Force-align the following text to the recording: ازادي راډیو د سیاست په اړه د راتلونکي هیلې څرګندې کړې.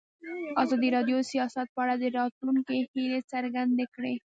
ازادي 0.63 0.89
راډیو 0.97 1.17
د 1.21 1.25
سیاست 1.31 1.67
په 1.75 1.79
اړه 1.83 1.95
د 1.97 2.03
راتلونکي 2.17 2.77
هیلې 2.91 3.19
څرګندې 3.31 3.85
کړې. 3.95 4.13